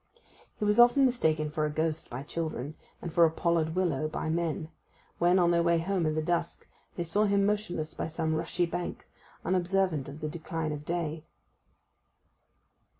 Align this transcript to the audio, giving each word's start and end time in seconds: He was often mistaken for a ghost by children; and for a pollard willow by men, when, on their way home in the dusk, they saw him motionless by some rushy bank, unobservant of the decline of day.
He 0.57 0.65
was 0.65 0.79
often 0.79 1.05
mistaken 1.05 1.51
for 1.51 1.63
a 1.63 1.69
ghost 1.69 2.09
by 2.09 2.23
children; 2.23 2.73
and 3.03 3.13
for 3.13 3.23
a 3.23 3.29
pollard 3.29 3.75
willow 3.75 4.07
by 4.07 4.29
men, 4.29 4.69
when, 5.19 5.37
on 5.37 5.51
their 5.51 5.61
way 5.61 5.77
home 5.77 6.07
in 6.07 6.15
the 6.15 6.23
dusk, 6.23 6.67
they 6.95 7.03
saw 7.03 7.25
him 7.25 7.45
motionless 7.45 7.93
by 7.93 8.07
some 8.07 8.33
rushy 8.33 8.65
bank, 8.65 9.07
unobservant 9.45 10.09
of 10.09 10.19
the 10.21 10.27
decline 10.27 10.71
of 10.71 10.85
day. 10.85 11.23